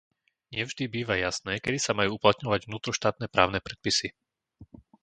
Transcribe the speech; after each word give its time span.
Nie 0.55 0.63
vždy 0.69 0.83
býva 0.95 1.13
jasné, 1.25 1.53
kedy 1.65 1.77
sa 1.85 1.91
majú 1.99 2.11
uplatňovať 2.17 2.61
vnútroštátne 2.65 3.25
právne 3.35 3.59
predpisy. 3.67 4.09